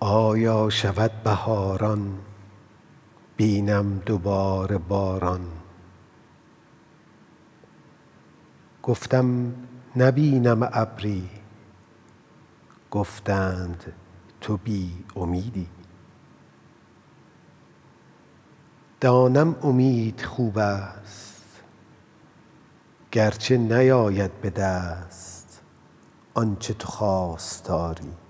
آیا 0.00 0.70
شود 0.70 1.22
بهاران؟ 1.24 2.18
بینم 3.36 3.98
دوباره 3.98 4.78
باران. 4.78 5.46
گفتم 8.82 9.54
نبینم 9.96 10.70
ابری. 10.72 11.30
گفتند 12.90 13.92
تو 14.40 14.56
بی 14.56 15.04
امیدی. 15.16 15.68
دانم 19.00 19.56
امید 19.62 20.20
خوب 20.20 20.58
است. 20.58 21.62
گرچه 23.12 23.56
نیاید 23.56 24.40
به 24.40 24.50
دست. 24.50 25.62
آنچه 26.34 26.74
تو 26.74 26.88
خواستاری. 26.88 28.25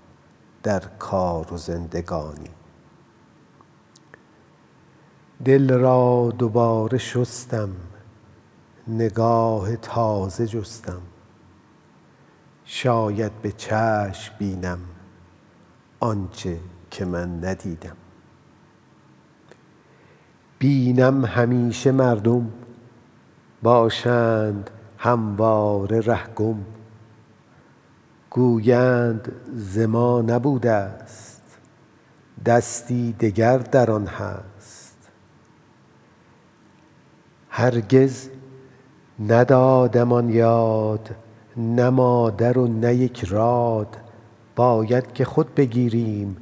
در 0.67 0.79
کار 0.99 1.53
و 1.53 1.57
زندگانی. 1.57 2.49
دل 5.45 5.73
را 5.73 6.33
دوباره 6.37 6.97
شستم 6.97 7.69
نگاه 8.87 9.75
تازه 9.75 10.47
جستم. 10.47 11.01
شاید 12.65 13.31
به 13.41 13.51
چشم 13.51 14.33
بینم 14.39 14.79
آنچه 15.99 16.59
که 16.91 17.05
من 17.05 17.45
ندیدم. 17.45 17.97
بینم 20.59 21.25
همیشه 21.25 21.91
مردم 21.91 22.51
باشند 23.63 24.69
همواره 24.97 26.01
ره 26.01 26.27
گم 26.27 26.57
گویند 28.29 29.31
ز 29.55 29.79
ما 29.79 30.21
نبوده 30.21 31.05
ست 31.05 31.41
دستی 32.45 33.13
دگر 33.13 33.57
در 33.57 33.91
آن 33.91 34.07
هست. 34.07 34.97
هرگز 37.49 38.29
ندادم 39.19 40.13
آن 40.13 40.29
یاد 40.29 41.15
نه 41.57 41.89
مادر 41.89 42.57
و 42.57 42.67
نه 42.67 42.95
یک 42.95 43.25
راد. 43.25 43.97
باید 44.55 45.13
که 45.13 45.25
خود 45.25 45.55
بگیریم 45.55 46.37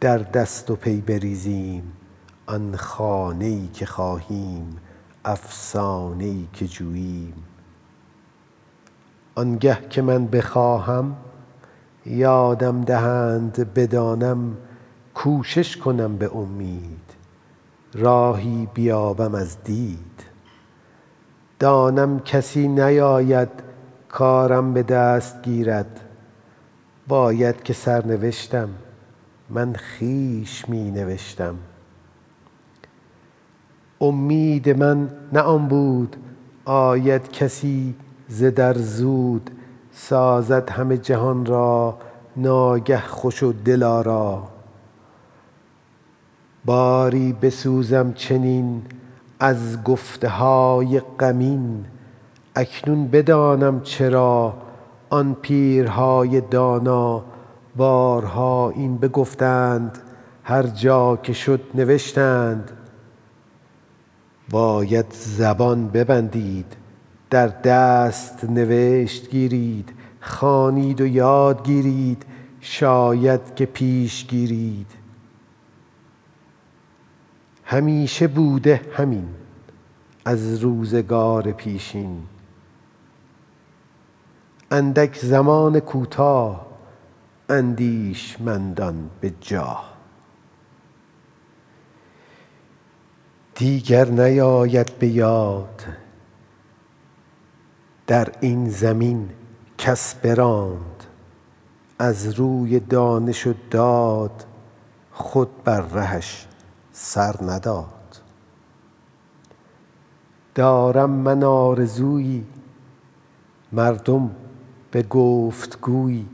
در 0.00 0.18
دست 0.18 0.70
و 0.70 0.76
پی 0.76 1.00
بریزیم. 1.00 1.92
آن 2.46 2.76
خانه 2.76 3.44
ای 3.44 3.68
که 3.68 3.86
خواهیم 3.86 4.76
افسانه 5.24 6.24
ای 6.24 6.46
که 6.52 6.66
جوییم. 6.66 7.34
آنگه 9.34 9.78
که 9.90 10.02
من 10.02 10.26
بخواهم 10.26 11.16
یادم 12.06 12.80
دهند 12.80 13.74
بدانم 13.74 14.56
کوشش 15.14 15.76
کنم 15.76 16.16
به 16.16 16.36
امید 16.36 17.00
راهی 17.94 18.68
بیابم 18.74 19.34
از 19.34 19.56
دید. 19.64 20.24
دانم 21.58 22.20
کسی 22.20 22.68
نیاید 22.68 23.48
کارم 24.08 24.74
به 24.74 24.82
دست 24.82 25.42
گیرد. 25.42 26.00
باید 27.08 27.62
که 27.62 27.72
سرنوشتم 27.72 28.68
من 29.50 29.74
خویش 29.74 30.68
می 30.68 30.90
نوشتم 30.90 31.54
امید 34.00 34.70
من 34.70 35.10
نه 35.32 35.40
آن 35.40 35.68
بود 35.68 36.16
آید 36.64 37.32
کسی 37.32 37.94
ز 38.28 38.44
در 38.44 38.74
زود 38.74 39.50
سازد 39.92 40.70
همه 40.70 40.98
جهان 40.98 41.46
را 41.46 41.98
ناگه 42.36 43.00
خوش 43.00 43.42
و 43.42 43.52
دلارا 43.64 44.42
باری 46.64 47.32
بسوزم 47.32 48.12
چنین 48.12 48.82
از 49.40 49.82
گفته 49.82 50.28
های 50.28 51.00
غمین 51.00 51.84
اکنون 52.56 53.08
بدانم 53.08 53.80
چرا 53.80 54.54
آن 55.10 55.36
پیرهای 55.42 56.40
دانا 56.40 57.24
بارها 57.76 58.70
این 58.70 58.96
بگفتند 58.96 59.98
هر 60.44 60.62
جا 60.62 61.16
که 61.16 61.32
شد 61.32 61.60
نوشتند. 61.74 62.70
باید 64.50 65.06
زبان 65.10 65.88
ببندید. 65.88 66.76
در 67.34 67.48
دست 67.48 68.44
نوشت 68.44 69.30
گیرید 69.30 69.92
خوانید 70.20 71.00
و 71.00 71.06
یاد 71.06 71.66
گیرید 71.66 72.26
شاید 72.60 73.54
که 73.54 73.66
پیش 73.66 74.26
گیرید. 74.26 74.86
همیشه 77.64 78.26
بوده 78.26 78.80
همین 78.92 79.28
از 80.24 80.58
روزگار 80.58 81.52
پیشین. 81.52 82.22
اندک 84.70 85.18
زمان 85.18 85.80
کوتاه 85.80 86.66
اندیشمندان 87.48 89.10
به 89.20 89.34
جاه. 89.40 89.94
دیگر 93.54 94.04
نیاید 94.04 94.98
به 94.98 95.06
یاد 95.06 96.03
در 98.06 98.28
این 98.40 98.68
زمین 98.68 99.30
کس 99.78 100.14
براند. 100.14 101.04
از 101.98 102.32
روی 102.32 102.80
دانش 102.80 103.46
و 103.46 103.54
داد 103.70 104.44
خود 105.12 105.64
بر 105.64 105.80
رهش 105.80 106.46
سر 106.92 107.34
نداد. 107.42 108.20
دارم 110.54 111.10
من 111.10 111.42
آرزویی 111.42 112.46
مردم 113.72 114.30
به 114.90 115.02
گفت 115.02 115.80
گویی 115.80 116.28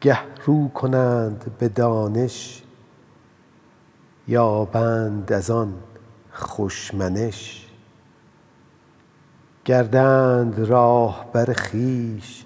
گه 0.00 0.18
رو 0.46 0.68
کنند 0.68 1.56
به 1.58 1.68
دانش 1.68 2.62
یابند 4.28 5.32
از 5.32 5.50
آن 5.50 5.74
خوش 6.32 6.94
گردند 9.64 10.58
راهبر 10.58 11.52
خویش 11.52 12.44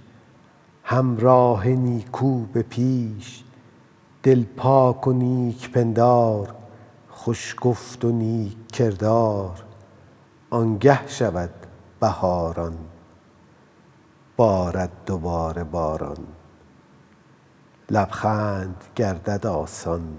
همراه 0.84 1.68
نیکو 1.68 2.40
به 2.40 2.62
پیش. 2.62 3.44
دل 4.22 4.44
پاک 4.56 5.06
و 5.06 5.12
نیک 5.12 5.70
پندار 5.70 6.54
خوش 7.10 7.56
گفت 7.60 8.04
و 8.04 8.12
نیک 8.12 8.72
کردار. 8.72 9.64
آنگه 10.50 11.06
شود 11.06 11.50
بهاران 12.00 12.78
بارد 14.36 14.90
دوباره 15.06 15.64
باران. 15.64 16.26
لبخند 17.90 18.84
گردد 18.96 19.46
آسان 19.46 20.18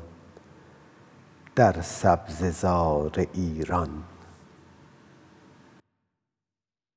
در 1.55 1.81
سبزه 1.81 2.51
زار 2.51 3.28
ایران. 3.34 3.89